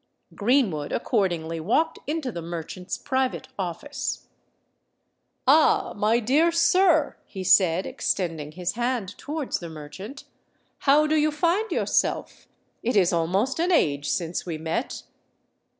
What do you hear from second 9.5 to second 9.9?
the